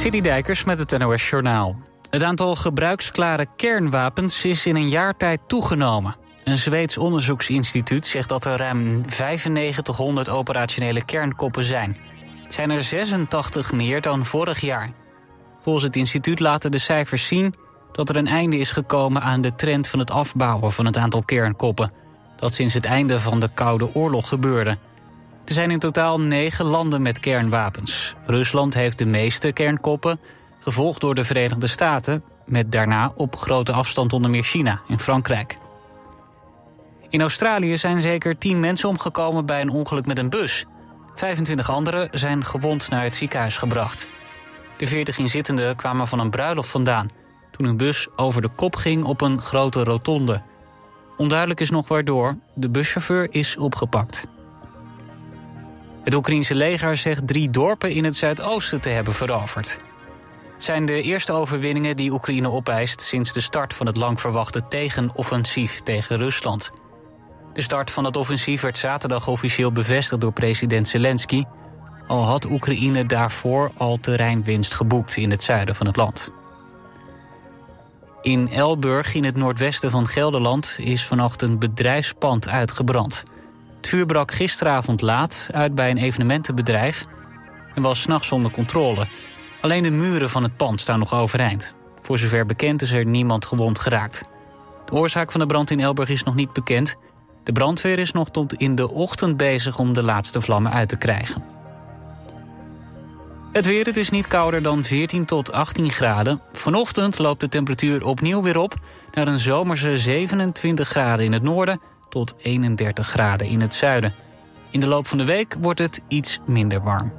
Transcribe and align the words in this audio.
Dijkers 0.00 0.64
met 0.64 0.78
het 0.78 0.98
NOS 0.98 1.30
Journaal. 1.30 1.76
Het 2.10 2.22
aantal 2.22 2.56
gebruiksklare 2.56 3.46
kernwapens 3.56 4.44
is 4.44 4.66
in 4.66 4.76
een 4.76 4.88
jaar 4.88 5.16
tijd 5.16 5.40
toegenomen. 5.46 6.16
Een 6.44 6.58
Zweeds 6.58 6.98
onderzoeksinstituut 6.98 8.06
zegt 8.06 8.28
dat 8.28 8.44
er 8.44 8.56
ruim 8.56 9.00
9500 9.00 10.28
operationele 10.28 11.04
kernkoppen 11.04 11.64
zijn. 11.64 11.96
Het 12.42 12.52
zijn 12.52 12.70
er 12.70 12.82
86 12.82 13.72
meer 13.72 14.00
dan 14.00 14.24
vorig 14.24 14.60
jaar. 14.60 14.92
Volgens 15.62 15.84
het 15.84 15.96
instituut 15.96 16.40
laten 16.40 16.70
de 16.70 16.78
cijfers 16.78 17.26
zien 17.26 17.54
dat 17.92 18.08
er 18.08 18.16
een 18.16 18.28
einde 18.28 18.58
is 18.58 18.72
gekomen 18.72 19.22
aan 19.22 19.40
de 19.40 19.54
trend 19.54 19.88
van 19.88 19.98
het 19.98 20.10
afbouwen 20.10 20.72
van 20.72 20.86
het 20.86 20.96
aantal 20.96 21.22
kernkoppen. 21.22 21.92
Dat 22.36 22.54
sinds 22.54 22.74
het 22.74 22.84
einde 22.84 23.20
van 23.20 23.40
de 23.40 23.48
Koude 23.54 23.94
Oorlog 23.94 24.28
gebeurde. 24.28 24.76
Er 25.50 25.56
zijn 25.56 25.70
in 25.70 25.78
totaal 25.78 26.20
negen 26.20 26.64
landen 26.64 27.02
met 27.02 27.20
kernwapens. 27.20 28.14
Rusland 28.26 28.74
heeft 28.74 28.98
de 28.98 29.04
meeste 29.04 29.52
kernkoppen, 29.52 30.20
gevolgd 30.58 31.00
door 31.00 31.14
de 31.14 31.24
Verenigde 31.24 31.66
Staten... 31.66 32.22
met 32.46 32.72
daarna 32.72 33.12
op 33.14 33.36
grote 33.36 33.72
afstand 33.72 34.12
onder 34.12 34.30
meer 34.30 34.42
China 34.42 34.80
en 34.88 34.98
Frankrijk. 34.98 35.58
In 37.08 37.20
Australië 37.20 37.76
zijn 37.76 38.00
zeker 38.00 38.38
tien 38.38 38.60
mensen 38.60 38.88
omgekomen 38.88 39.46
bij 39.46 39.60
een 39.60 39.70
ongeluk 39.70 40.06
met 40.06 40.18
een 40.18 40.30
bus. 40.30 40.64
25 41.14 41.70
anderen 41.70 42.08
zijn 42.12 42.44
gewond 42.44 42.90
naar 42.90 43.04
het 43.04 43.16
ziekenhuis 43.16 43.58
gebracht. 43.58 44.08
De 44.76 44.86
40 44.86 45.18
inzittenden 45.18 45.76
kwamen 45.76 46.08
van 46.08 46.18
een 46.18 46.30
bruiloft 46.30 46.70
vandaan... 46.70 47.08
toen 47.50 47.66
een 47.66 47.76
bus 47.76 48.08
over 48.16 48.42
de 48.42 48.50
kop 48.56 48.76
ging 48.76 49.04
op 49.04 49.20
een 49.20 49.40
grote 49.40 49.84
rotonde. 49.84 50.42
Onduidelijk 51.16 51.60
is 51.60 51.70
nog 51.70 51.88
waardoor. 51.88 52.36
De 52.54 52.68
buschauffeur 52.68 53.34
is 53.34 53.56
opgepakt. 53.56 54.26
Het 56.10 56.18
Oekraïense 56.18 56.54
leger 56.54 56.96
zegt 56.96 57.26
drie 57.26 57.50
dorpen 57.50 57.92
in 57.92 58.04
het 58.04 58.16
zuidoosten 58.16 58.80
te 58.80 58.88
hebben 58.88 59.14
veroverd. 59.14 59.78
Het 60.52 60.62
zijn 60.62 60.84
de 60.86 61.02
eerste 61.02 61.32
overwinningen 61.32 61.96
die 61.96 62.12
Oekraïne 62.12 62.50
opeist... 62.50 63.00
sinds 63.02 63.32
de 63.32 63.40
start 63.40 63.74
van 63.74 63.86
het 63.86 63.96
lang 63.96 64.20
verwachte 64.20 64.66
tegenoffensief 64.68 65.80
tegen 65.80 66.16
Rusland. 66.16 66.70
De 67.52 67.62
start 67.62 67.90
van 67.90 68.04
het 68.04 68.16
offensief 68.16 68.60
werd 68.60 68.78
zaterdag 68.78 69.28
officieel 69.28 69.72
bevestigd 69.72 70.20
door 70.20 70.32
president 70.32 70.88
Zelensky... 70.88 71.44
al 72.06 72.24
had 72.24 72.44
Oekraïne 72.44 73.06
daarvoor 73.06 73.70
al 73.76 73.98
terreinwinst 74.00 74.74
geboekt 74.74 75.16
in 75.16 75.30
het 75.30 75.42
zuiden 75.42 75.74
van 75.74 75.86
het 75.86 75.96
land. 75.96 76.32
In 78.22 78.48
Elburg, 78.48 79.14
in 79.14 79.24
het 79.24 79.36
noordwesten 79.36 79.90
van 79.90 80.06
Gelderland... 80.06 80.76
is 80.80 81.06
vannacht 81.06 81.42
een 81.42 81.58
bedrijfspand 81.58 82.48
uitgebrand... 82.48 83.22
Het 83.80 83.88
vuur 83.88 84.06
brak 84.06 84.32
gisteravond 84.32 85.00
laat 85.00 85.48
uit 85.52 85.74
bij 85.74 85.90
een 85.90 85.98
evenementenbedrijf... 85.98 87.06
en 87.74 87.82
was 87.82 88.00
s'nachts 88.00 88.32
onder 88.32 88.50
controle. 88.50 89.06
Alleen 89.60 89.82
de 89.82 89.90
muren 89.90 90.30
van 90.30 90.42
het 90.42 90.56
pand 90.56 90.80
staan 90.80 90.98
nog 90.98 91.14
overeind. 91.14 91.74
Voor 92.00 92.18
zover 92.18 92.46
bekend 92.46 92.82
is 92.82 92.92
er 92.92 93.04
niemand 93.04 93.44
gewond 93.44 93.78
geraakt. 93.78 94.22
De 94.84 94.92
oorzaak 94.92 95.30
van 95.32 95.40
de 95.40 95.46
brand 95.46 95.70
in 95.70 95.80
Elburg 95.80 96.08
is 96.08 96.22
nog 96.22 96.34
niet 96.34 96.52
bekend. 96.52 96.96
De 97.44 97.52
brandweer 97.52 97.98
is 97.98 98.12
nog 98.12 98.30
tot 98.30 98.54
in 98.54 98.74
de 98.74 98.90
ochtend 98.90 99.36
bezig 99.36 99.78
om 99.78 99.92
de 99.92 100.02
laatste 100.02 100.40
vlammen 100.40 100.72
uit 100.72 100.88
te 100.88 100.96
krijgen. 100.96 101.44
Het 103.52 103.66
weer, 103.66 103.86
het 103.86 103.96
is 103.96 104.10
niet 104.10 104.26
kouder 104.26 104.62
dan 104.62 104.84
14 104.84 105.24
tot 105.24 105.52
18 105.52 105.90
graden. 105.90 106.40
Vanochtend 106.52 107.18
loopt 107.18 107.40
de 107.40 107.48
temperatuur 107.48 108.04
opnieuw 108.04 108.42
weer 108.42 108.58
op... 108.58 108.74
naar 109.12 109.28
een 109.28 109.38
zomerse 109.38 109.98
27 109.98 110.88
graden 110.88 111.24
in 111.24 111.32
het 111.32 111.42
noorden 111.42 111.80
tot 112.10 112.34
31 112.42 113.06
graden 113.06 113.46
in 113.46 113.60
het 113.60 113.74
zuiden. 113.74 114.12
In 114.70 114.80
de 114.80 114.86
loop 114.86 115.06
van 115.06 115.18
de 115.18 115.24
week 115.24 115.56
wordt 115.60 115.78
het 115.78 116.02
iets 116.08 116.38
minder 116.46 116.80
warm. 116.80 117.12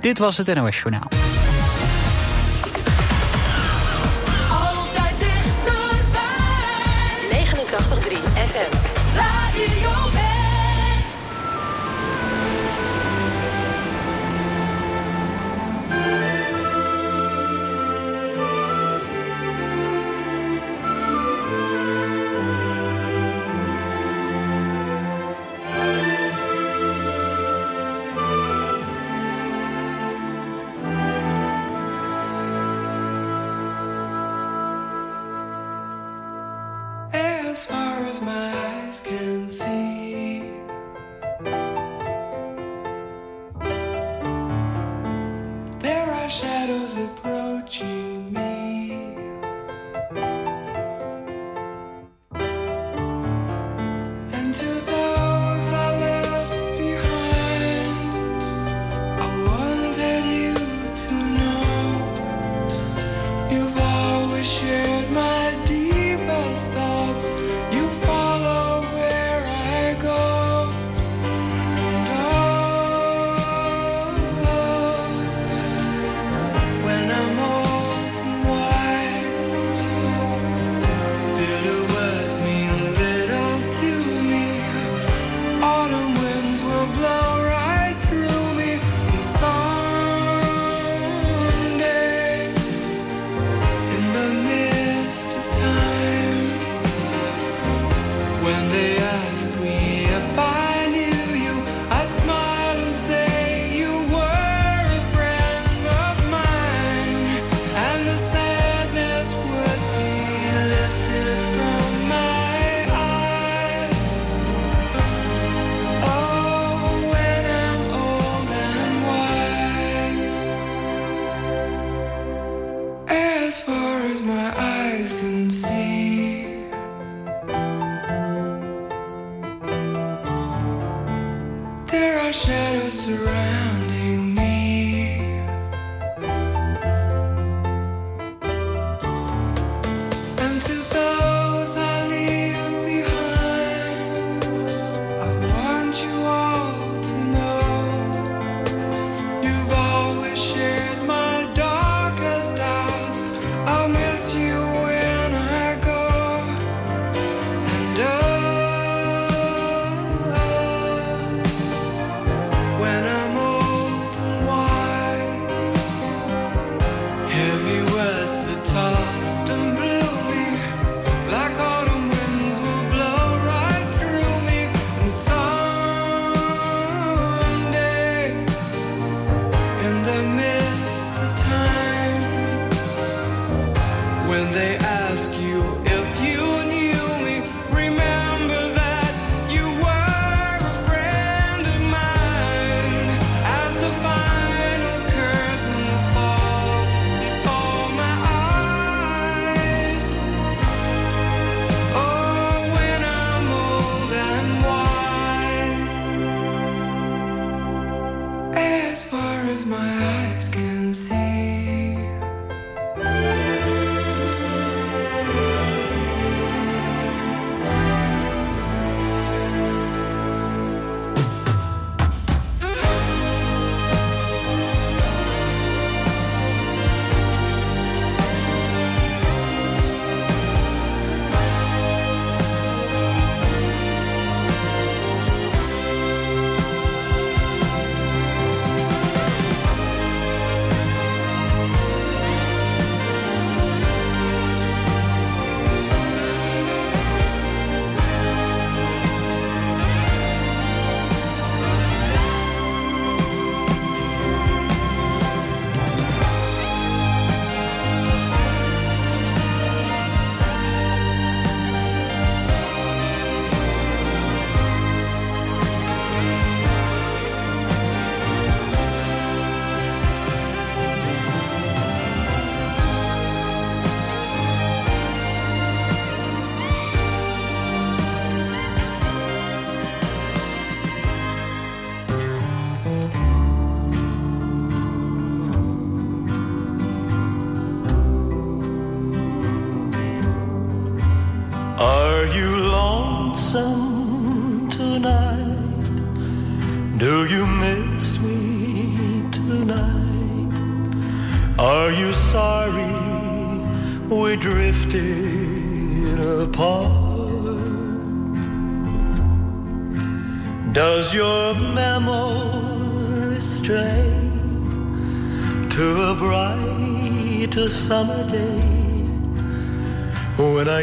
Dit 0.00 0.18
was 0.18 0.36
het 0.36 0.54
NOS 0.54 0.80
Journaal. 0.80 1.08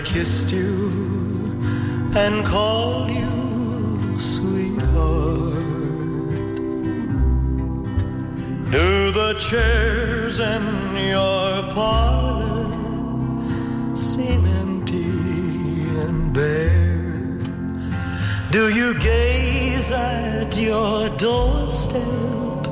I 0.02 0.04
kissed 0.04 0.52
you 0.52 1.62
and 2.16 2.44
called 2.44 3.12
you 3.12 4.20
sweetheart? 4.20 5.54
Do 8.72 9.12
the 9.12 9.38
chairs 9.40 10.40
in 10.40 10.96
your 11.14 11.62
parlor 11.78 12.66
seem 13.96 14.44
empty 14.64 15.12
and 16.06 16.34
bare? 16.34 17.38
Do 18.52 18.74
you 18.74 19.00
gaze 19.00 19.92
at 19.92 20.58
your 20.58 21.10
doorstep 21.18 22.68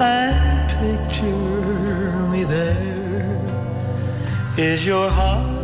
and 0.00 0.68
picture 0.82 2.26
me 2.32 2.42
there? 2.42 3.40
Is 4.58 4.84
your 4.84 5.08
heart 5.08 5.55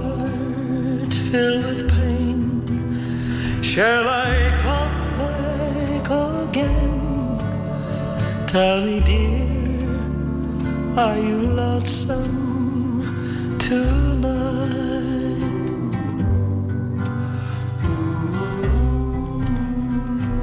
filled 1.32 1.64
with 1.64 1.82
pain? 1.96 3.62
Shall 3.62 4.06
I 4.06 4.32
come 4.66 4.96
back 5.18 6.06
again? 6.44 7.38
Tell 8.48 8.84
me, 8.84 9.00
dear, 9.00 9.88
are 11.02 11.18
you 11.28 11.38
lonesome 11.60 12.36
tonight? 13.58 14.12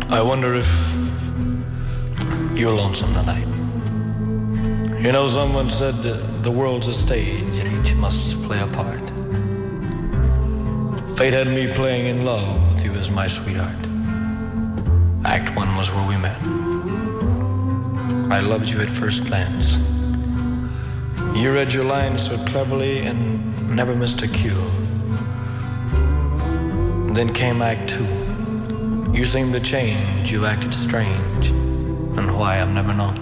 I 0.09 0.21
wonder 0.24 0.56
if 0.56 0.69
you're 2.59 2.74
lonesome 2.74 3.13
tonight. 3.13 3.47
You 5.03 5.12
know, 5.12 5.27
someone 5.27 5.69
said 5.69 5.94
the 6.47 6.51
world's 6.51 6.88
a 6.88 6.94
stage 6.94 7.59
and 7.59 7.68
each 7.77 7.94
must 7.94 8.42
play 8.45 8.59
a 8.59 8.68
part. 8.80 8.99
Fate 11.19 11.33
had 11.33 11.50
me 11.50 11.68
playing 11.74 12.06
in 12.06 12.24
love 12.24 12.74
with 12.74 12.86
you 12.86 12.94
as 12.94 13.12
my 13.12 13.27
sweetheart. 13.27 13.75
Act 15.25 15.54
one 15.54 15.68
was 15.75 15.92
where 15.92 16.07
we 16.07 16.16
met. 16.16 16.42
I 18.31 18.39
loved 18.39 18.69
you 18.69 18.80
at 18.80 18.89
first 18.89 19.25
glance. 19.25 19.77
You 21.38 21.51
read 21.54 21.74
your 21.74 21.83
lines 21.83 22.25
so 22.25 22.38
cleverly 22.45 23.00
and 23.00 23.76
never 23.76 23.97
missed 23.97 24.21
a 24.21 24.30
cue. 24.30 24.64
Then 27.14 27.33
came 27.33 27.61
Act 27.61 27.90
Two. 27.90 28.07
You 29.11 29.26
seemed 29.26 29.52
to 29.52 29.59
change, 29.59 30.31
you 30.31 30.45
acted 30.45 30.73
strange, 30.73 31.47
and 31.49 32.38
why 32.40 32.61
I've 32.61 32.71
never 32.73 32.94
known. 32.94 33.18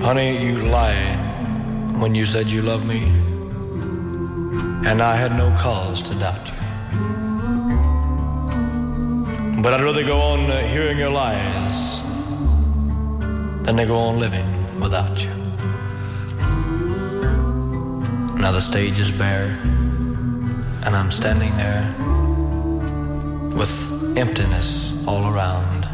Honey, 0.00 0.44
you 0.44 0.56
lied 0.64 2.00
when 2.00 2.12
you 2.16 2.26
said 2.26 2.50
you 2.50 2.62
loved 2.62 2.84
me, 2.88 3.25
and 4.86 5.02
I 5.02 5.16
had 5.16 5.36
no 5.36 5.50
cause 5.58 6.00
to 6.02 6.14
doubt 6.14 6.46
you. 6.46 6.52
But 9.60 9.74
I'd 9.74 9.82
rather 9.82 10.04
go 10.04 10.20
on 10.20 10.48
uh, 10.48 10.60
hearing 10.68 10.96
your 10.96 11.10
lies 11.10 12.00
than 13.64 13.76
to 13.78 13.84
go 13.84 13.96
on 13.96 14.20
living 14.20 14.48
without 14.78 15.24
you. 15.24 15.30
Now 18.40 18.52
the 18.52 18.60
stage 18.60 19.00
is 19.00 19.10
bare, 19.10 19.58
and 20.84 20.94
I'm 20.94 21.10
standing 21.10 21.50
there 21.56 21.84
with 23.58 23.74
emptiness 24.16 24.94
all 25.08 25.34
around. 25.34 25.84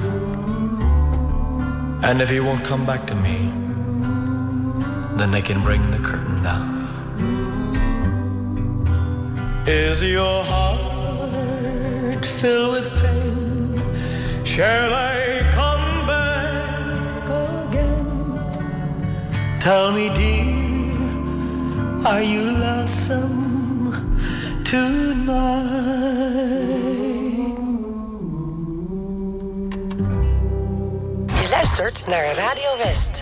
And 2.04 2.20
if 2.20 2.28
he 2.28 2.40
won't 2.40 2.62
come 2.62 2.84
back 2.84 3.06
to 3.06 3.14
me, 3.14 3.38
then 5.16 5.30
they 5.30 5.40
can 5.40 5.62
bring 5.62 5.80
the 5.90 5.98
curtain 5.98 6.42
down. 6.42 6.81
Is 9.64 10.02
your 10.02 10.42
heart 10.42 12.26
filled 12.26 12.72
with 12.72 12.88
pain? 13.00 13.78
Shall 14.44 14.92
I 14.92 15.40
come 15.54 16.04
back 16.04 17.28
again? 17.68 18.40
Tell 19.60 19.92
me, 19.92 20.08
dear, 20.18 20.50
are 22.04 22.22
you 22.22 22.50
lonesome 22.50 24.18
tonight? 24.64 25.22
Je 31.40 31.48
luistert 31.50 32.06
naar 32.06 32.34
Radio 32.34 32.76
West. 32.84 33.21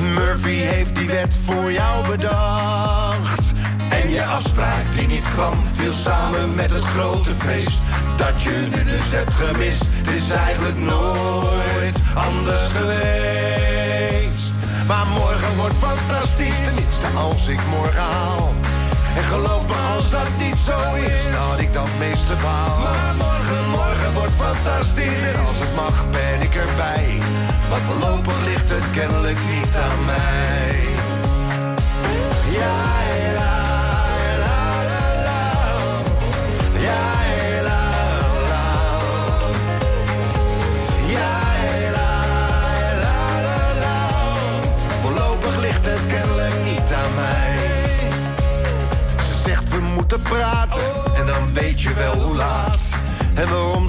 Murphy 0.00 0.56
heeft 0.56 0.96
die 0.96 1.06
wet 1.06 1.36
voor 1.44 1.72
jou 1.72 2.08
bedacht. 2.08 3.52
En 3.88 4.10
je 4.10 4.24
afspraak 4.24 4.92
die 4.96 5.06
niet 5.06 5.24
kwam, 5.32 5.54
viel 5.74 5.92
samen 5.92 6.54
met 6.54 6.70
het 6.70 6.82
grote 6.82 7.30
feest. 7.38 7.80
Dat 8.16 8.42
je 8.42 8.68
nu 8.74 8.84
dus 8.84 9.10
hebt 9.10 9.34
gemist, 9.34 9.84
het 9.90 10.14
is 10.14 10.30
eigenlijk 10.30 10.78
nooit 10.78 11.98
anders 12.14 12.66
geweest. 12.76 14.52
Maar 14.86 15.06
morgen 15.06 15.56
wordt 15.56 15.78
fantastisch, 15.80 16.60
tenminste 16.64 17.06
als 17.16 17.48
ik 17.48 17.60
morgen 17.70 18.00
haal. 18.00 18.54
En 19.16 19.24
geloof 19.24 19.66
me 19.66 19.94
als 19.96 20.10
dat 20.10 20.28
niet 20.38 20.58
zo 20.58 20.94
is, 20.94 21.22
dat 21.30 21.60
ik 21.60 21.72
dat 21.72 21.88
meeste 21.98 22.34
baal. 22.42 23.37
Morgen, 23.48 23.70
morgen 23.70 24.12
wordt 24.12 24.32
fantastisch 24.36 25.22
en 25.22 25.46
als 25.46 25.58
het 25.58 25.74
mag 25.74 26.10
ben 26.10 26.40
ik 26.40 26.54
erbij. 26.54 27.18
Maar 27.70 27.80
voorlopig 27.80 28.44
ligt 28.44 28.70
het 28.70 28.90
kennelijk 28.90 29.38
niet 29.54 29.76
aan 29.76 30.04
mij. 30.04 30.86
Ja, 32.50 32.76
la, 33.38 33.54
la, 34.44 34.84
la, 34.88 35.00
la. 35.26 35.40
Ja, 36.80 37.02
la, 37.62 37.80
la. 38.48 38.66
Ja, 41.06 41.30
la, 41.96 42.10
la, 43.02 43.16
la, 43.42 43.74
la. 43.80 43.98
Voorlopig 45.02 45.56
ligt 45.60 45.86
het 45.86 46.06
kennelijk 46.06 46.54
niet 46.64 46.92
aan 46.92 47.14
mij. 47.14 47.58
Ze 49.16 49.48
zegt 49.48 49.68
we 49.68 49.80
moeten 49.80 50.22
praten 50.22 51.07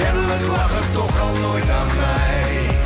Kennelijk 0.00 0.46
lag 0.46 0.90
toch 0.92 1.20
al 1.20 1.34
nooit 1.36 1.70
aan 1.70 1.86
mij. 1.86 2.79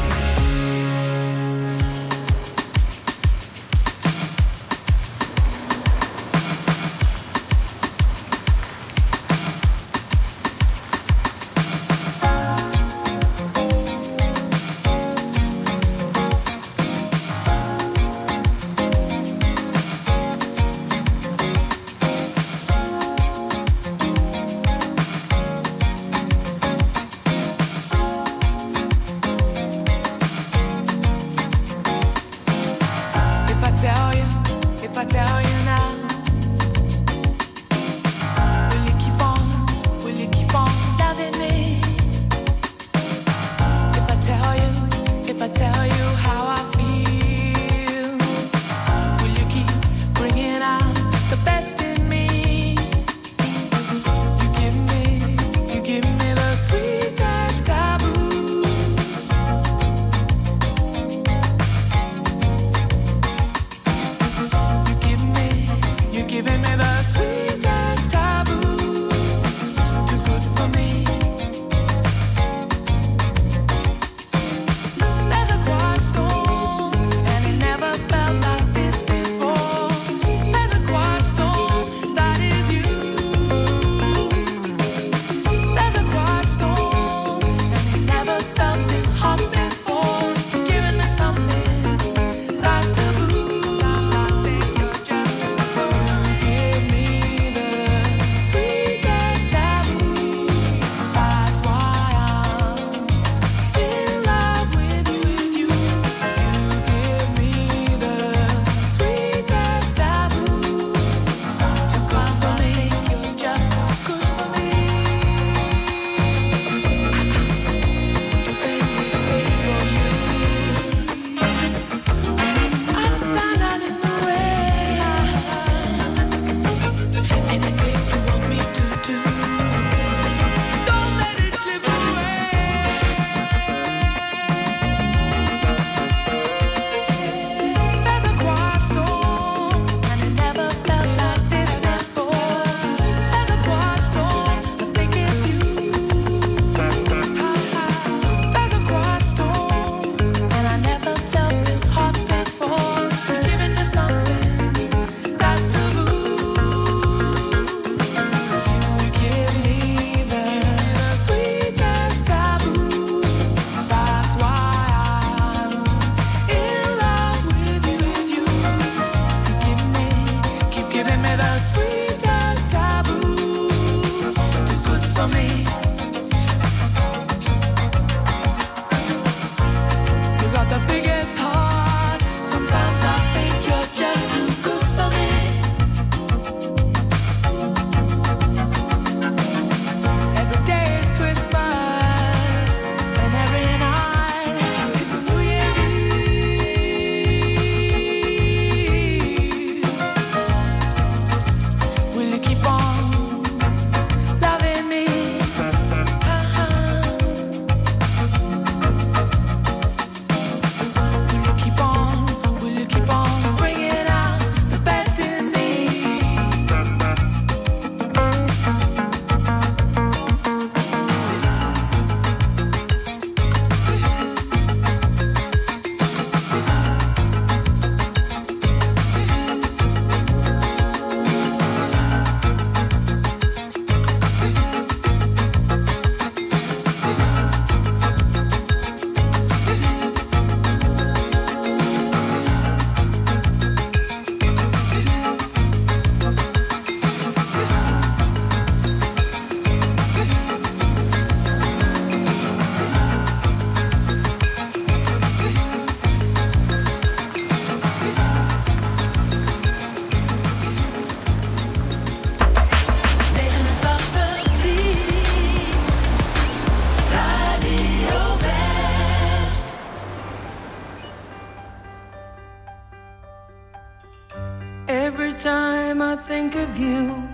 every 275.34 275.50
time 275.50 276.00
I 276.00 276.14
think 276.14 276.54
of 276.54 276.78
you, 276.78 277.28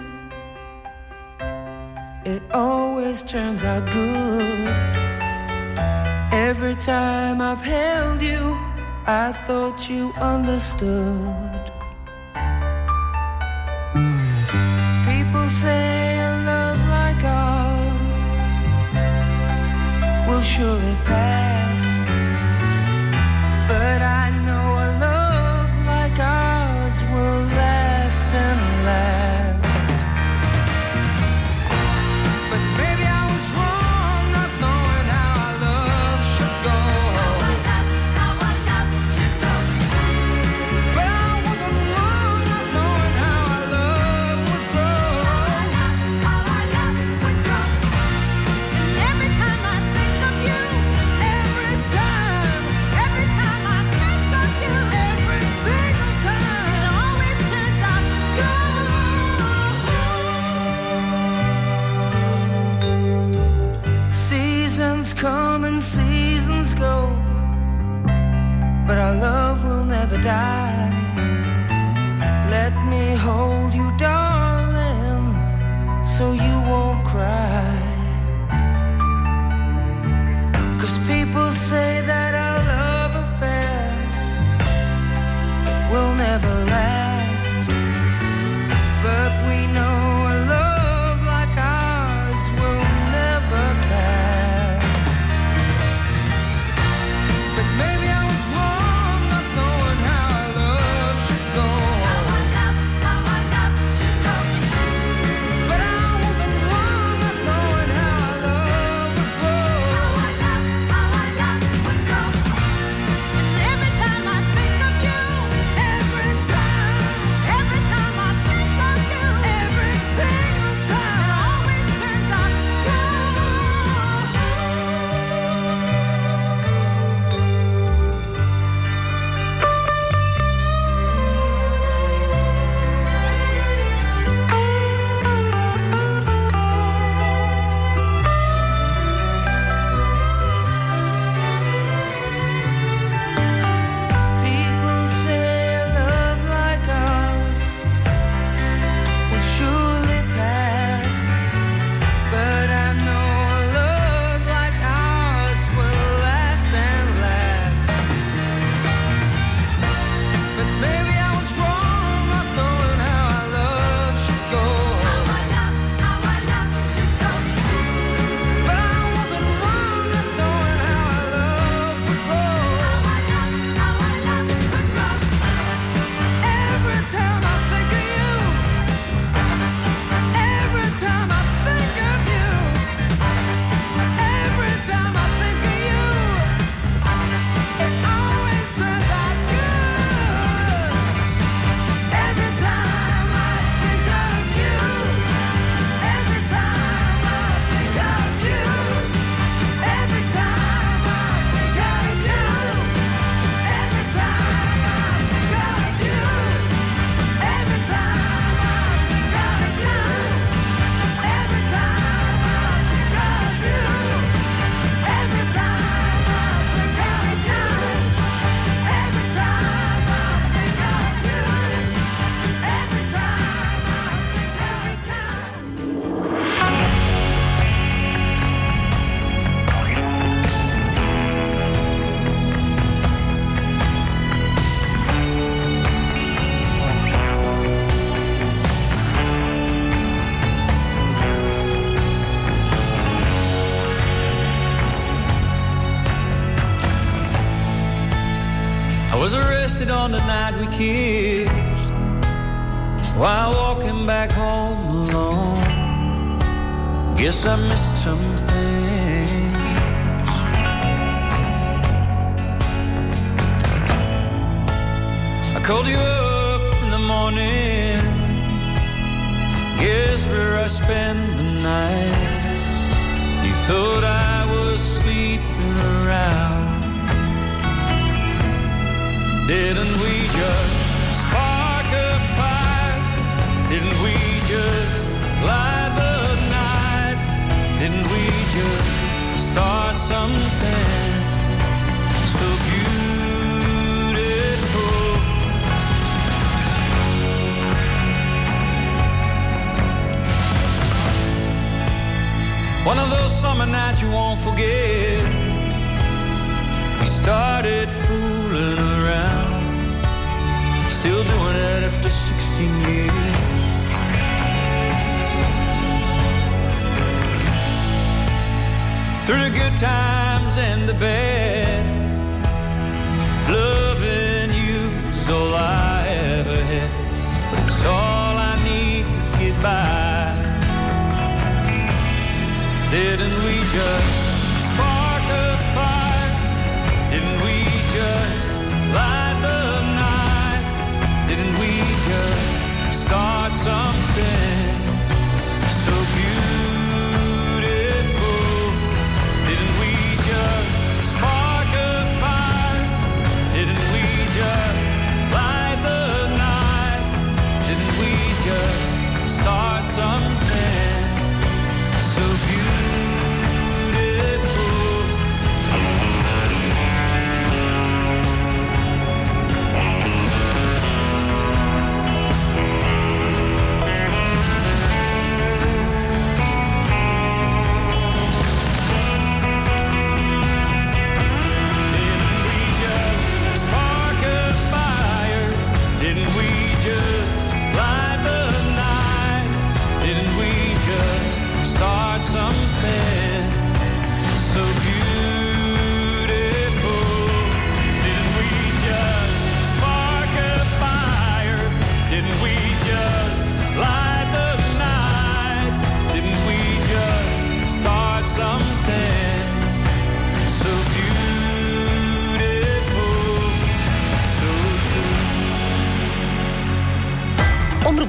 it 2.25 2.43
always 2.51 3.23
turns 3.23 3.63
out 3.63 3.85
good. 3.93 4.69
Every 6.33 6.77
time 6.77 7.43
I've 7.43 7.61
held 7.61 8.23
you, 8.23 8.57
I 9.07 9.35
thought 9.47 9.91
you 9.91 10.13
understood. 10.15 11.50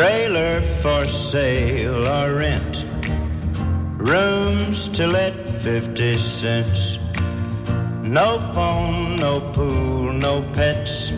Trailer 0.00 0.62
for 0.80 1.04
sale 1.04 2.08
or 2.08 2.36
rent. 2.36 2.86
Rooms 3.98 4.88
to 4.96 5.06
let 5.06 5.34
50 5.34 6.14
cents. 6.16 6.98
No 8.02 8.38
phone, 8.54 9.16
no 9.16 9.40
pool, 9.52 10.10
no 10.14 10.40
pets. 10.54 11.12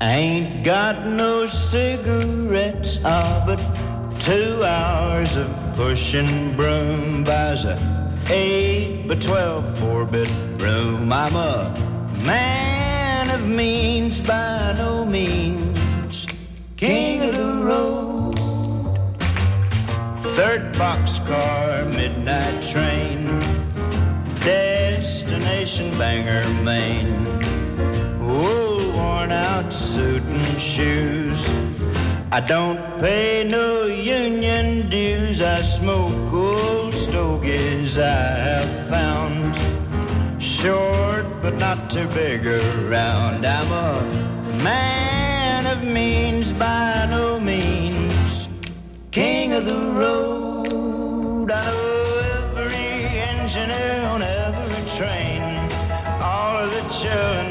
Ain't 0.00 0.64
got 0.64 1.06
no 1.06 1.46
cigarettes. 1.46 2.98
Ah, 3.04 3.44
but 3.46 3.60
two 4.18 4.64
hours 4.64 5.36
of 5.36 5.48
pushing 5.76 6.56
broom 6.56 7.22
buys 7.22 7.64
a 7.66 7.76
eight 8.30 9.06
by 9.06 9.14
twelve 9.14 9.64
four 9.78 10.04
bedroom. 10.04 11.12
I'm 11.12 11.36
a 11.36 11.72
man 12.24 13.30
of 13.30 13.46
means 13.46 14.18
by 14.18 14.74
no 14.76 15.04
means 15.04 15.75
king 16.76 17.22
of 17.22 17.34
the 17.34 17.64
road. 17.64 18.34
Third 20.36 20.74
boxcar, 20.74 21.90
midnight 21.94 22.62
train, 22.62 23.38
destination 24.44 25.96
Bangor, 25.96 26.46
Maine. 26.62 27.24
Wool 28.20 28.92
worn 28.92 29.32
out 29.32 29.72
suit 29.72 30.22
and 30.22 30.60
shoes. 30.60 31.48
I 32.30 32.40
don't 32.40 33.00
pay 33.00 33.44
no 33.48 33.86
union 33.86 34.90
dues. 34.90 35.40
I 35.40 35.62
smoke 35.62 36.32
old 36.34 36.92
stogies 36.92 37.98
I 37.98 38.02
have 38.48 38.90
found. 38.90 39.56
Short 40.42 41.24
but 41.40 41.54
not 41.54 41.90
too 41.90 42.06
big 42.08 42.46
around. 42.46 43.46
I'm 43.46 43.72
a 43.72 44.62
man 44.62 45.35
of 45.76 45.84
means 45.84 46.52
by 46.52 47.06
no 47.10 47.40
means. 47.40 48.48
King 49.10 49.52
of 49.52 49.64
the 49.66 49.80
road. 50.02 51.50
I 51.50 51.64
know 51.68 52.06
every 52.38 52.92
engineer 53.32 54.02
on 54.12 54.22
every 54.22 54.82
train. 54.96 55.42
All 56.22 56.56
of 56.64 56.70
the 56.76 56.84
children 57.00 57.48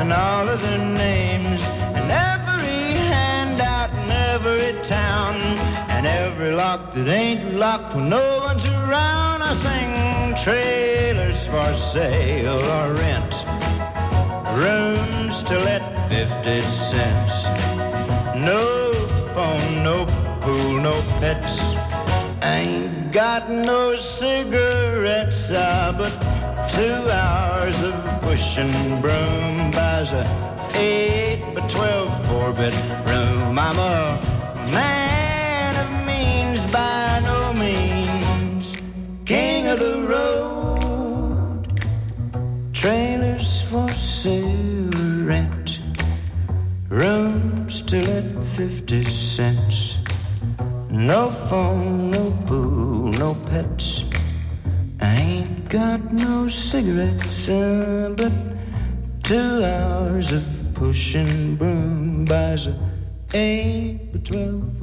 and 0.00 0.12
all 0.12 0.48
of 0.48 0.60
their 0.62 0.84
names. 1.06 1.62
And 1.98 2.10
every 2.10 2.82
handout 3.14 3.90
in 4.00 4.10
every 4.10 4.72
town. 4.84 5.34
And 5.94 6.06
every 6.06 6.52
lock 6.52 6.94
that 6.94 7.08
ain't 7.08 7.54
locked 7.54 7.94
when 7.94 8.08
no 8.08 8.40
one's 8.46 8.66
around. 8.66 9.42
I 9.42 9.52
sing 9.66 10.34
trailers 10.44 11.46
for 11.46 11.68
sale 11.74 12.60
or 12.78 12.94
rent. 12.94 13.45
Rooms 14.56 15.42
to 15.42 15.54
let 15.58 15.82
50 16.08 16.60
cents. 16.62 17.44
No 18.34 18.90
phone, 19.34 19.84
no 19.84 20.06
pool, 20.40 20.80
no 20.80 20.94
pets. 21.20 21.74
Ain't 22.42 23.12
got 23.12 23.50
no 23.50 23.96
cigarettes, 23.96 25.52
ah, 25.54 25.94
but 25.98 26.12
two 26.72 26.98
hours 27.10 27.82
of 27.82 27.94
pushing 28.22 28.72
broom 29.02 29.70
buys 29.72 30.14
a 30.14 30.24
eight 30.74 31.42
by 31.54 31.60
twelve 31.68 32.10
four 32.26 32.54
bedroom. 32.54 33.58
I'm 33.58 33.78
a 33.78 34.18
man 34.72 35.72
of 35.84 35.90
means 36.06 36.64
by 36.72 37.20
no 37.24 37.52
means, 37.52 38.74
king 39.26 39.66
of 39.66 39.80
the. 39.80 40.05
Trailers 42.86 43.62
for 43.62 43.88
sale, 43.88 44.90
rent. 45.26 45.80
Rooms 46.88 47.82
to 47.82 47.96
let 47.96 48.22
50 48.54 49.02
cents. 49.02 49.98
No 50.88 51.26
phone, 51.30 52.10
no 52.12 52.30
pool, 52.46 53.10
no 53.18 53.34
pets. 53.50 54.04
I 55.00 55.16
ain't 55.16 55.68
got 55.68 56.12
no 56.12 56.46
cigarettes, 56.46 57.48
uh, 57.48 58.14
but 58.16 58.32
two 59.24 59.64
hours 59.64 60.30
of 60.30 60.74
pushing 60.74 61.56
broom 61.56 62.24
buys 62.24 62.68
a 62.68 62.74
eight 63.34 64.12
by 64.12 64.20
twelve 64.20 64.78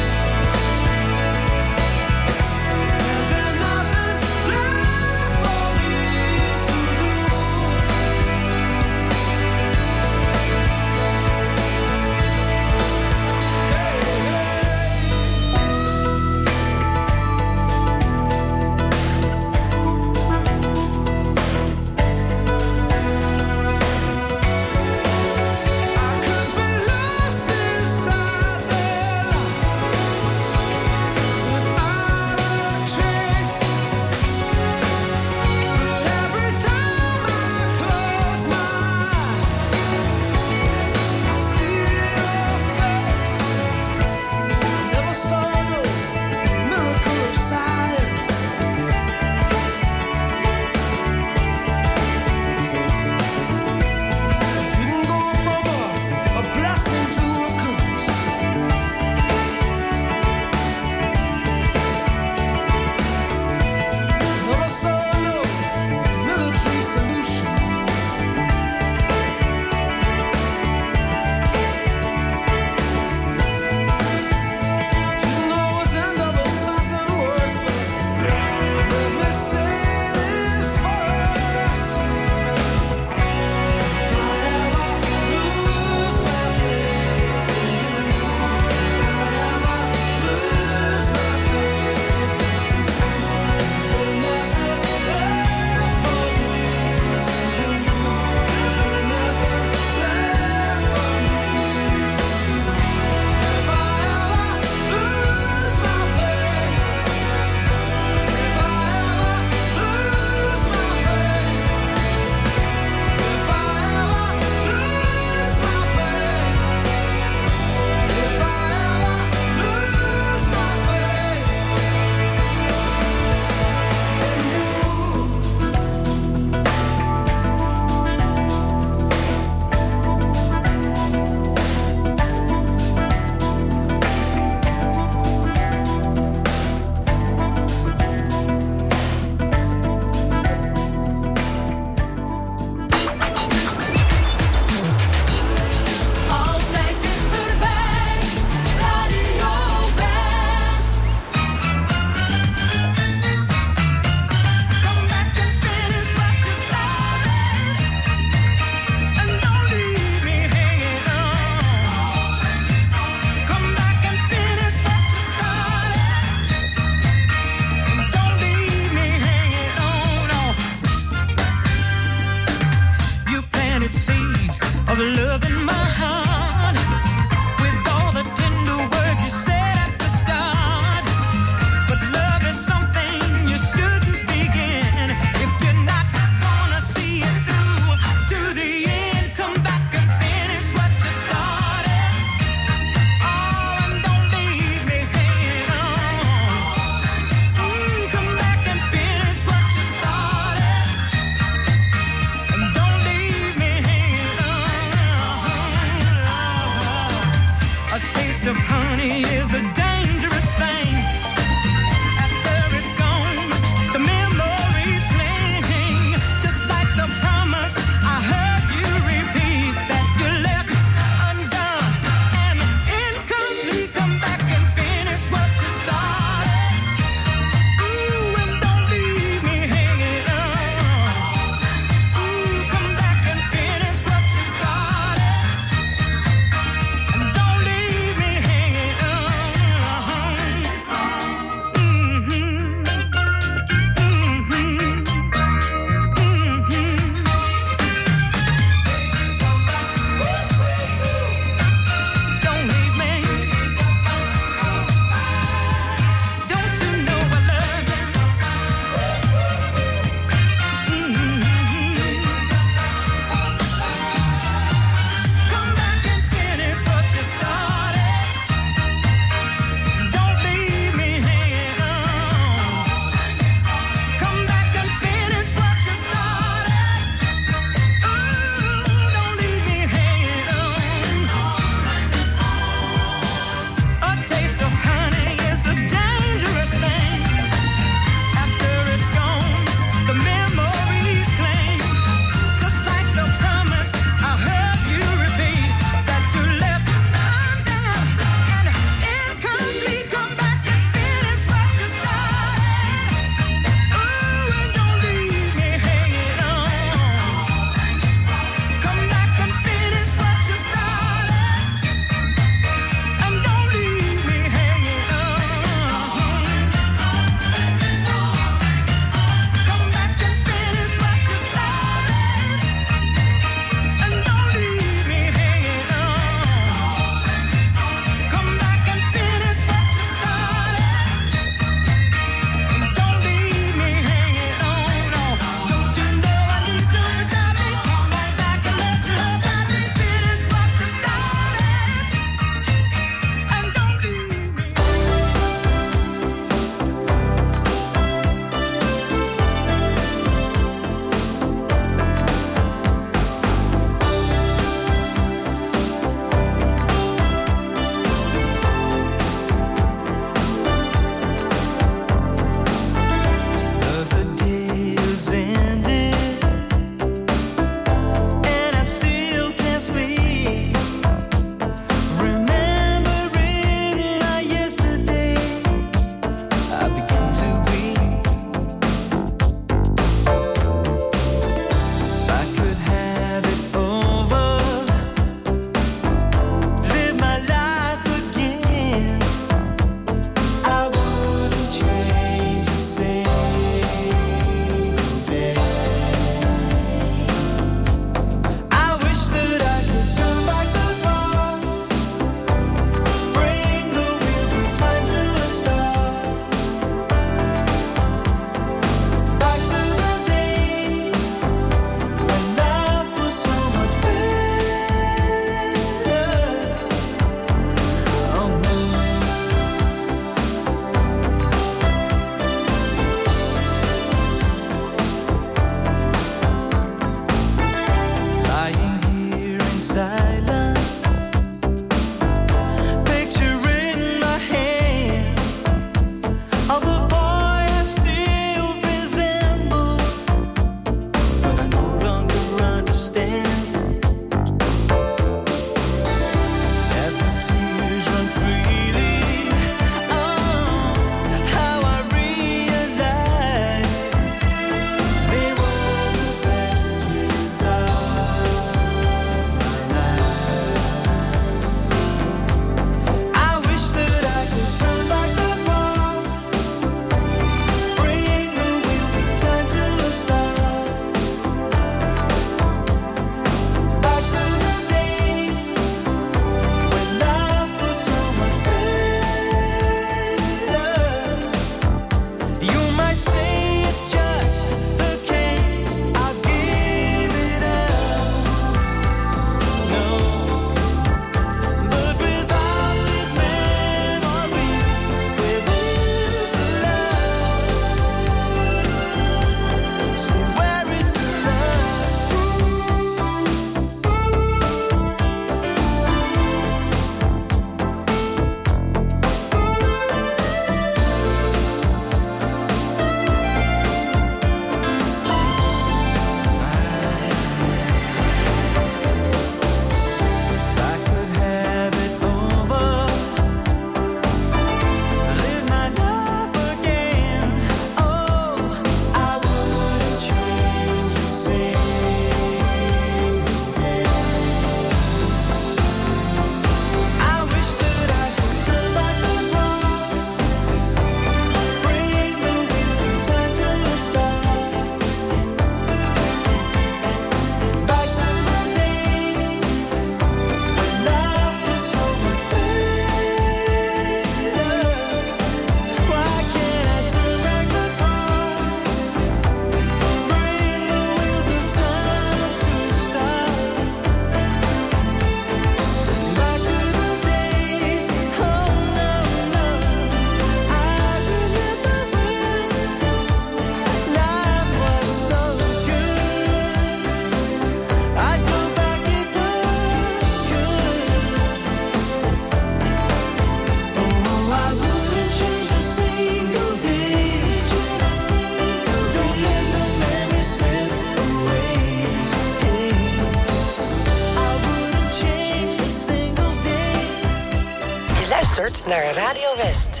naar 598.85 599.13
Radio 599.13 599.55
West. 599.57 600.00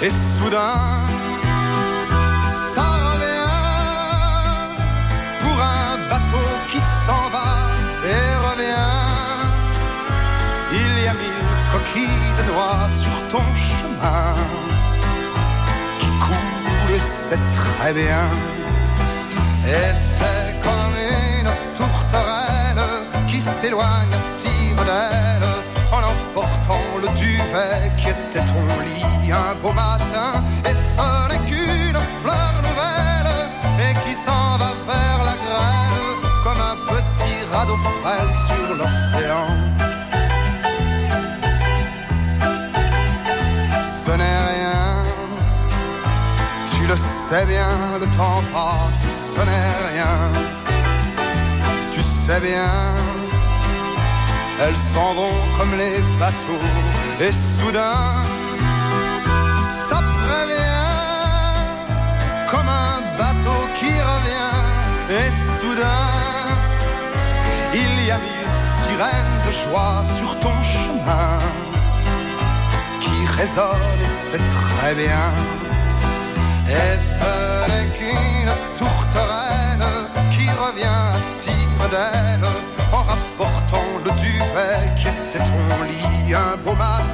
Et 0.00 0.10
soudain, 0.10 0.78
ça 2.72 2.82
revient 2.82 3.50
pour 5.40 5.60
un 5.60 5.98
bateau 6.08 6.48
qui 6.70 6.78
s'en 6.78 7.28
va 7.34 7.50
et 8.06 8.26
revient. 8.48 8.94
Il 10.70 11.02
y 11.02 11.08
a 11.08 11.14
mille 11.14 11.44
coquilles 11.72 12.32
de 12.38 12.44
noix 12.52 12.86
sur 13.02 13.16
ton 13.32 13.44
chemin 13.56 14.34
qui 15.98 16.06
coule 16.06 16.94
et 16.94 17.00
c'est 17.00 17.42
très 17.52 17.92
bien. 17.92 18.24
Et 19.66 19.92
c'est 20.14 20.60
comme 20.62 20.96
une 21.10 21.50
tourterelle 21.76 22.84
qui 23.26 23.40
s'éloigne 23.40 24.14
à 24.14 24.36
tire 24.36 24.84
d'aile 24.84 25.48
en 25.90 25.98
emportant 25.98 26.84
le 27.02 27.08
duvet 27.18 27.90
qui 27.96 28.10
était 28.10 28.46
ton 28.46 28.62
lit 28.84 29.17
un 29.32 29.54
beau 29.62 29.72
matin, 29.72 30.42
et 30.64 30.76
ce 30.94 31.28
n'est 31.28 31.44
qu'une 31.48 32.00
fleur 32.22 32.54
nouvelle, 32.66 33.32
et 33.84 33.92
qui 34.04 34.14
s'en 34.24 34.58
va 34.60 34.72
vers 34.86 35.20
la 35.28 35.36
grève, 35.46 36.20
comme 36.44 36.60
un 36.72 36.76
petit 36.92 37.38
radeau 37.52 37.76
frêle 38.00 38.32
sur 38.46 38.74
l'océan. 38.76 39.48
Ce 44.04 44.10
n'est 44.10 44.42
rien, 44.52 45.04
tu 46.72 46.86
le 46.86 46.96
sais 46.96 47.44
bien, 47.46 47.72
le 48.00 48.06
temps 48.16 48.42
passe, 48.52 49.04
ce 49.34 49.40
n'est 49.48 49.74
rien, 49.90 50.16
tu 51.92 52.02
sais 52.02 52.40
bien. 52.40 52.72
Elles 54.60 54.80
s'en 54.92 55.14
vont 55.14 55.38
comme 55.56 55.72
les 55.76 55.98
bateaux, 56.18 56.66
et 57.20 57.32
soudain 57.32 58.24
soudain, 65.60 66.08
il 67.74 68.06
y 68.06 68.10
a 68.10 68.18
mille 68.18 68.50
sirènes 68.80 69.38
de 69.46 69.52
joie 69.62 70.04
sur 70.18 70.38
ton 70.40 70.56
chemin 70.62 71.38
qui 73.00 73.18
résonnent, 73.38 74.02
et 74.06 74.12
c'est 74.30 74.46
très 74.56 74.94
bien. 74.94 75.26
Et 76.68 76.96
ce 76.98 77.34
n'est 77.68 77.90
qu'une 77.96 78.52
tourterelle 78.78 79.86
qui 80.30 80.46
revient 80.64 80.84
à 80.84 81.18
tire 81.38 81.68
en 82.92 83.02
rapportant 83.02 83.88
le 84.04 84.10
duvet 84.22 84.80
qui 84.96 85.08
était 85.08 85.38
ton 85.38 85.84
lit 85.90 86.34
un 86.34 86.56
beau 86.64 86.74
matin. 86.74 87.07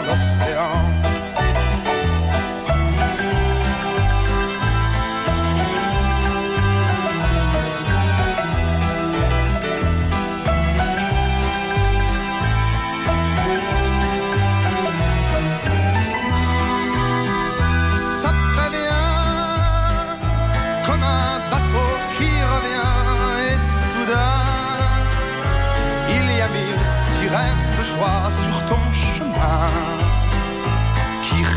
Frêle 0.00 0.29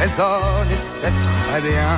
qui 0.03 0.09
résonnent 0.09 0.71
et 0.71 0.75
c'est 0.75 1.13
très 1.49 1.61
bien 1.61 1.97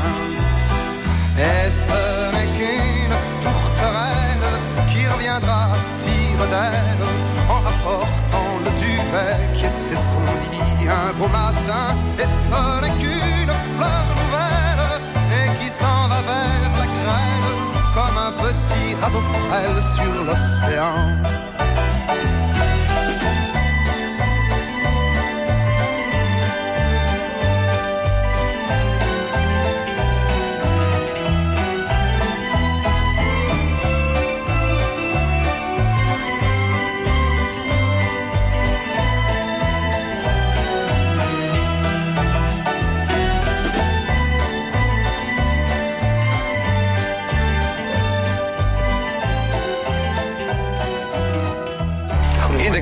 et 1.38 1.70
ce 1.88 2.32
n'est 2.36 2.52
qu'une 2.58 3.16
tourterelle 3.42 4.48
qui 4.90 5.06
reviendra 5.08 5.70
tire 5.98 6.48
d'aile 6.52 7.06
en 7.50 7.60
rapportant 7.60 8.52
le 8.64 8.72
duvet 8.80 9.38
qui 9.56 9.66
était 9.66 9.96
son 9.96 10.22
lit 10.52 10.88
un 10.88 11.14
beau 11.18 11.28
matin 11.28 11.96
et 12.20 12.30
ce 12.50 12.82
n'est 12.82 12.98
qu'une 13.02 13.54
fleur 13.76 14.06
nouvelle 14.22 15.02
et 15.38 15.50
qui 15.60 15.70
s'en 15.70 16.08
va 16.08 16.22
vers 16.22 16.72
la 16.80 16.88
grêle 16.98 17.52
comme 17.96 18.18
un 18.18 18.32
petit 18.32 18.96
radeau 19.02 19.22
frêle 19.50 19.82
sur 19.82 20.24
l'océan. 20.24 21.55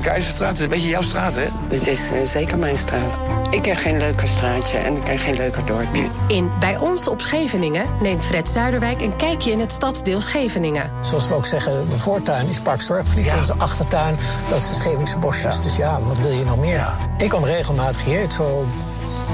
Keizerstraat, 0.04 0.48
het 0.48 0.58
is 0.58 0.64
een 0.64 0.70
beetje 0.70 0.88
jouw 0.88 1.02
straat, 1.02 1.34
hè? 1.34 1.46
Het 1.68 1.86
is 1.86 2.10
eh, 2.10 2.22
zeker 2.22 2.58
mijn 2.58 2.76
straat. 2.76 3.18
Ik 3.50 3.62
ken 3.62 3.76
geen 3.76 3.98
leuker 3.98 4.28
straatje 4.28 4.78
en 4.78 4.96
ik 4.96 5.04
ken 5.04 5.18
geen 5.18 5.34
leuker 5.34 5.66
dorpje. 5.66 6.06
In 6.28 6.50
Bij 6.60 6.78
ons 6.78 7.08
op 7.08 7.20
Scheveningen 7.20 7.86
neemt 8.00 8.24
Fred 8.24 8.48
Zuiderwijk 8.48 9.00
een 9.00 9.16
kijkje 9.16 9.50
in 9.50 9.60
het 9.60 9.72
stadsdeel 9.72 10.20
Scheveningen. 10.20 10.90
Zoals 11.00 11.28
we 11.28 11.34
ook 11.34 11.46
zeggen, 11.46 11.90
de 11.90 11.96
voortuin 11.96 12.48
is 12.48 12.60
Parksdorp. 12.60 13.06
Ja. 13.16 13.42
de 13.42 13.54
achtertuin, 13.58 14.16
dat 14.48 14.58
is 14.58 14.68
de 14.68 14.74
Scheveningse 14.74 15.18
bosjes. 15.18 15.62
Dus 15.62 15.76
ja, 15.76 16.00
wat 16.00 16.18
wil 16.18 16.30
je 16.30 16.44
nog 16.44 16.58
meer? 16.58 16.86
Ik 17.18 17.28
kom 17.28 17.44
regelmatig 17.44 18.04
hier, 18.04 18.30
zo 18.30 18.66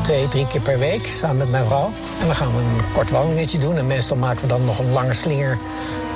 twee, 0.02 0.28
drie 0.28 0.46
keer 0.46 0.60
per 0.60 0.78
week, 0.78 1.06
samen 1.06 1.36
met 1.36 1.50
mijn 1.50 1.64
vrouw. 1.64 1.92
En 2.20 2.26
dan 2.26 2.34
gaan 2.34 2.50
we 2.50 2.58
een 2.58 2.92
kort 2.92 3.10
wandelingetje 3.10 3.58
doen. 3.58 3.76
En 3.76 3.86
meestal 3.86 4.16
maken 4.16 4.40
we 4.40 4.46
dan 4.46 4.64
nog 4.64 4.78
een 4.78 4.92
lange 4.92 5.14
slinger 5.14 5.58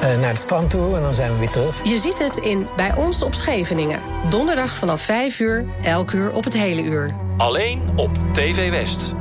naar 0.05 0.29
het 0.29 0.39
strand 0.39 0.71
toe. 0.71 0.97
En 0.97 1.03
dan 1.03 1.15
zijn 1.15 1.33
we 1.33 1.39
weer 1.39 1.51
terug. 1.51 1.81
Je 1.85 1.99
ziet 1.99 2.19
het 2.19 2.37
in 2.37 2.67
Bij 2.77 2.95
ons 2.97 3.23
op 3.23 3.35
Scheveningen. 3.35 4.01
Donderdag 4.31 4.77
vanaf 4.77 5.01
5 5.01 5.41
uur, 5.41 5.65
elk 5.83 6.13
uur 6.13 6.35
op 6.35 6.45
het 6.45 6.55
hele 6.55 6.83
uur. 6.83 7.15
Alleen 7.37 7.83
op 7.97 8.11
TV 8.33 8.71
West. 8.71 9.15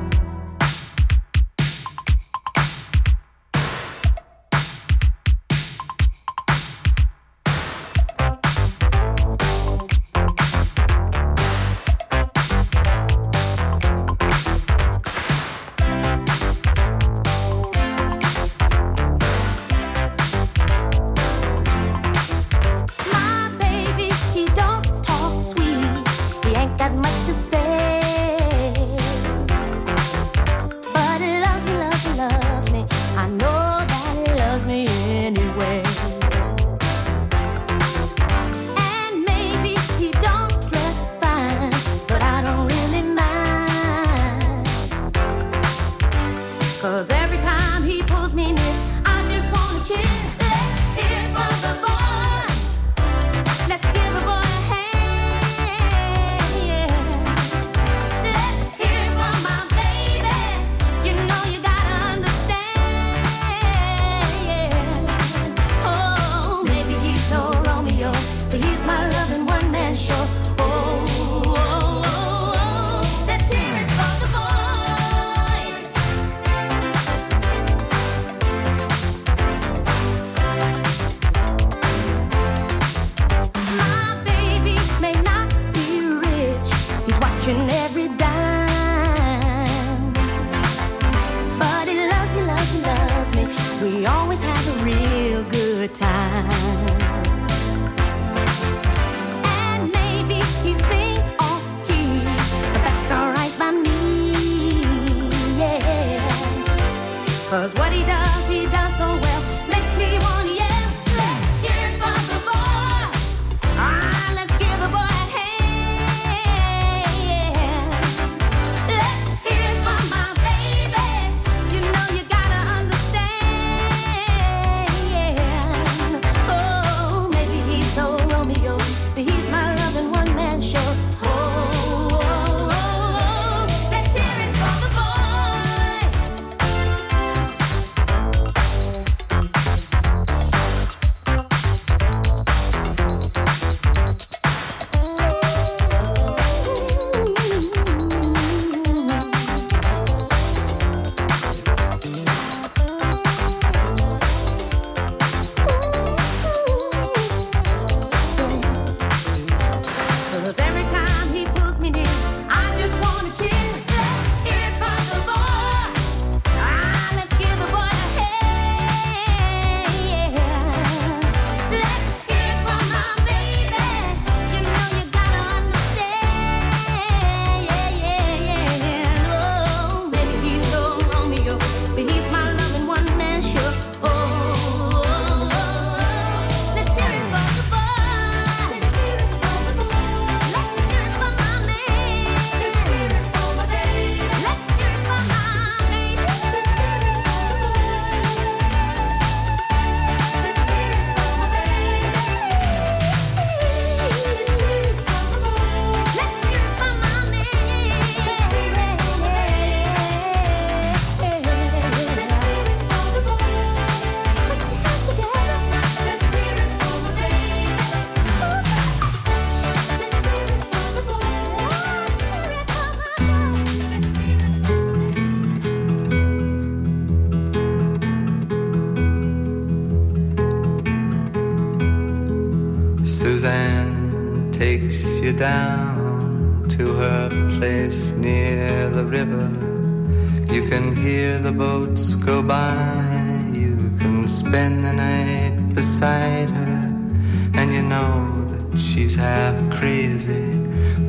Half 249.15 249.55
crazy. 249.71 250.57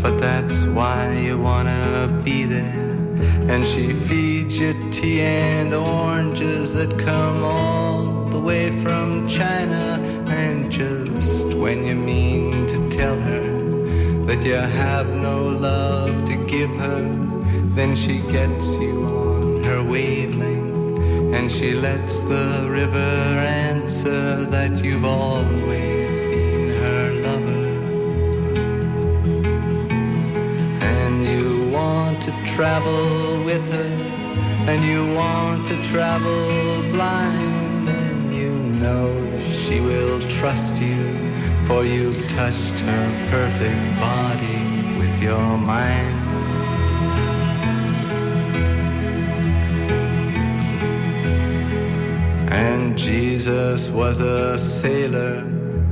But 0.03 0.19
that's 0.19 0.65
why 0.65 1.15
you 1.15 1.39
wanna 1.39 2.21
be 2.25 2.45
there. 2.45 2.91
And 3.53 3.67
she 3.67 3.93
feeds 3.93 4.59
you 4.61 4.75
tea 4.91 5.23
and 5.23 5.73
oranges 5.75 6.75
that 6.75 6.99
come 6.99 7.43
all 7.43 8.03
the 8.27 8.41
way 8.41 8.71
from 8.83 9.29
China. 9.29 9.99
And 10.29 10.71
just 10.71 11.55
when 11.55 11.87
you 11.87 11.95
mean 11.95 12.67
to 12.67 12.79
tell 12.91 13.19
her 13.19 13.49
that 14.27 14.45
you 14.45 14.55
have 14.55 15.09
no 15.09 15.49
love 15.49 16.25
to 16.25 16.37
give 16.47 16.75
her, 16.77 17.03
then 17.77 17.95
she 17.95 18.19
gets 18.33 18.79
you 18.79 19.05
on 19.07 19.65
her 19.65 19.83
wavelength. 19.83 21.35
And 21.35 21.51
she 21.51 21.73
lets 21.75 22.23
the 22.23 22.67
river 22.69 23.15
answer 23.45 24.45
that 24.45 24.85
you've 24.85 25.05
always 25.05 26.04
travel 32.55 33.43
with 33.45 33.67
her, 33.73 33.91
and 34.71 34.85
you 34.85 35.13
want 35.13 35.67
to 35.67 35.77
travel 35.83 36.83
blind, 36.93 37.89
and 37.89 38.33
you 38.33 38.51
know 38.81 39.13
that 39.31 39.53
she 39.53 39.81
will 39.81 40.21
trust 40.29 40.81
you, 40.81 41.03
for 41.65 41.85
you've 41.85 42.23
touched 42.29 42.79
her 42.79 43.29
perfect 43.29 44.01
body 44.01 44.97
with 44.99 45.21
your 45.21 45.59
mind. 45.59 46.21
And 52.53 52.97
Jesus 52.97 53.91
was 53.91 54.21
a 54.21 54.57
sailor 54.57 55.41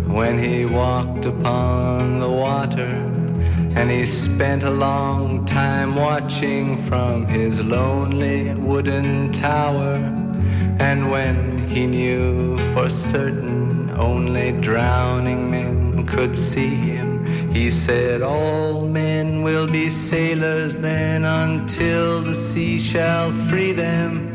when 0.07 0.39
he 0.39 0.65
walked 0.65 1.25
upon 1.25 2.21
the 2.21 2.31
water. 2.31 3.09
And 3.75 3.91
he 3.91 4.05
spent 4.05 4.65
a 4.65 4.71
long 4.71 5.32
time 5.53 5.95
watching 5.97 6.79
from 6.79 7.27
his 7.27 7.63
lonely 7.63 8.55
wooden 8.55 9.31
tower. 9.33 9.97
And 10.81 11.11
when 11.11 11.69
he 11.69 11.87
knew 11.87 12.57
for 12.73 12.89
certain 12.89 13.91
only 13.91 14.53
drowning 14.53 15.51
men 15.51 16.07
could 16.07 16.35
see 16.35 16.75
him, 16.75 17.23
he 17.53 17.71
said, 17.71 18.23
All 18.23 18.89
men 18.89 19.43
will 19.43 19.67
be 19.67 19.91
sailors 19.91 20.79
then 20.79 21.23
until 21.27 22.23
the 22.23 22.33
sea 22.33 22.79
shall 22.79 23.31
free 23.31 23.73
them. 23.73 24.35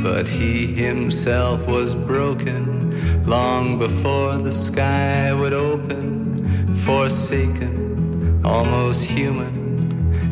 But 0.00 0.28
he 0.28 0.66
himself 0.66 1.66
was 1.66 1.96
broken 1.96 3.24
long 3.24 3.80
before 3.80 4.38
the 4.38 4.52
sky 4.52 5.32
would 5.32 5.52
open, 5.52 6.46
forsaken, 6.72 8.42
almost 8.44 9.04
human. 9.04 9.61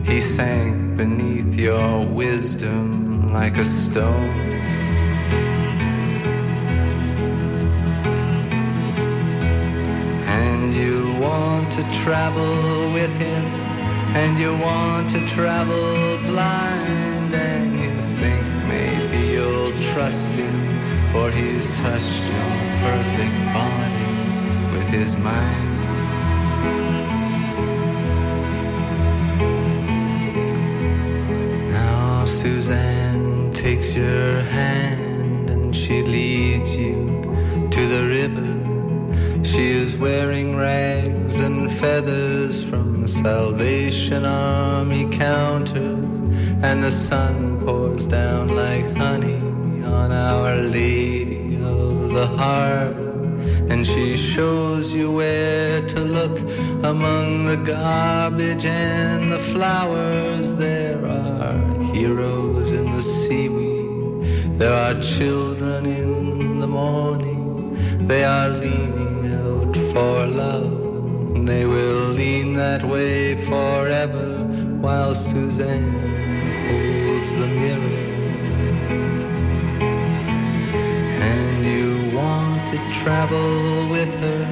He 0.05 0.21
sank 0.21 0.97
beneath 0.97 1.59
your 1.59 2.05
wisdom 2.05 3.33
like 3.33 3.57
a 3.57 3.65
stone. 3.65 4.39
And 10.27 10.75
you 10.75 11.15
want 11.21 11.73
to 11.73 11.83
travel 12.03 12.93
with 12.93 13.15
him, 13.19 13.45
and 14.17 14.39
you 14.39 14.57
want 14.57 15.11
to 15.11 15.27
travel 15.27 16.19
blind, 16.27 17.35
and 17.35 17.77
you 17.77 17.93
think 18.21 18.45
maybe 18.67 19.29
you'll 19.33 19.73
trust 19.93 20.29
him, 20.31 20.57
for 21.13 21.31
he's 21.31 21.71
touched 21.79 22.25
your 22.25 22.53
perfect 22.85 23.37
body 23.55 24.77
with 24.77 24.89
his 24.91 25.17
mind. 25.17 25.71
Suzanne 32.41 33.53
takes 33.53 33.95
your 33.95 34.41
hand 34.41 35.51
and 35.51 35.77
she 35.77 36.01
leads 36.01 36.75
you 36.75 37.21
to 37.71 37.87
the 37.87 38.03
river. 38.19 39.45
She 39.45 39.73
is 39.73 39.95
wearing 39.95 40.57
rags 40.57 41.39
and 41.39 41.71
feathers 41.71 42.65
from 42.65 43.07
Salvation 43.07 44.25
Army 44.25 45.05
counters, 45.11 46.03
and 46.63 46.83
the 46.83 46.91
sun 46.91 47.61
pours 47.61 48.07
down 48.07 48.57
like 48.57 48.87
honey 48.97 49.43
on 49.85 50.11
Our 50.11 50.55
Lady 50.63 51.57
of 51.57 52.15
the 52.15 52.27
Harbor. 52.27 53.11
And 53.71 53.87
she 53.87 54.17
shows 54.17 54.95
you 54.95 55.13
where 55.13 55.87
to 55.89 56.01
look 56.01 56.39
among 56.83 57.45
the 57.45 57.59
garbage 57.67 58.65
and 58.65 59.31
the 59.31 59.39
flowers. 59.39 60.55
There 60.55 61.05
are 61.05 61.80
heroes 62.01 62.73
in 62.73 62.87
the 62.97 63.03
seaweed. 63.03 64.25
There 64.61 64.73
are 64.85 64.95
children 65.01 65.85
in 65.85 66.59
the 66.59 66.67
morning. 66.67 67.77
They 68.07 68.25
are 68.25 68.49
leaning 68.49 69.21
out 69.43 69.75
for 69.93 70.27
love. 70.27 71.45
They 71.51 71.65
will 71.67 72.05
lean 72.21 72.55
that 72.55 72.83
way 72.83 73.35
forever 73.35 74.29
while 74.85 75.15
Suzanne 75.15 75.93
holds 76.69 77.33
the 77.41 77.49
mirror. 77.61 78.07
And 81.33 81.59
you 81.73 82.17
want 82.17 82.61
to 82.73 82.79
travel 83.01 83.89
with 83.95 84.13
her, 84.25 84.43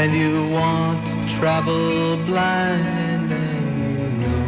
and 0.00 0.10
you 0.22 0.34
want 0.60 1.00
to 1.06 1.16
travel 1.38 2.16
blind, 2.30 3.32
and 3.32 3.72
you 3.84 3.96
know 4.20 4.42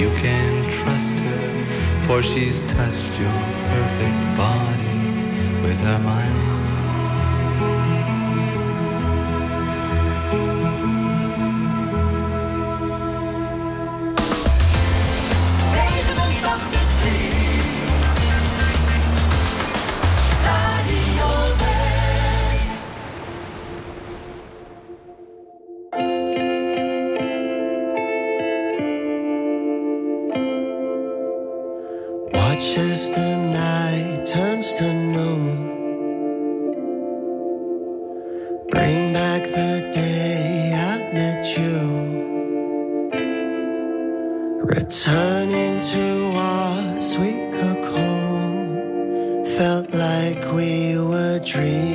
you 0.00 0.08
can 0.24 0.50
trust 0.78 1.16
her, 1.28 1.57
for 2.08 2.22
she's 2.22 2.62
touched 2.62 3.20
your 3.20 3.38
perfect 3.68 4.34
body 4.34 4.98
with 5.62 5.78
her 5.78 5.98
mind. 5.98 6.37
Returning 44.68 45.80
to 45.80 46.32
our 46.36 46.98
sweet 46.98 47.52
cocoon. 47.52 49.46
Felt 49.56 49.94
like 49.94 50.52
we 50.52 50.98
were 50.98 51.38
dreaming. 51.38 51.87